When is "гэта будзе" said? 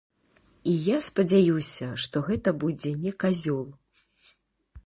2.31-2.97